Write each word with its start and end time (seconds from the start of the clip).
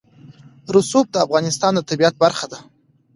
رسوب 0.75 1.05
د 1.11 1.15
افغانستان 1.25 1.71
د 1.75 1.79
طبیعت 1.89 2.15
برخه 2.23 2.45
ده. 2.51 2.59